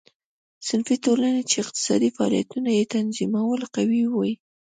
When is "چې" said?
1.49-1.55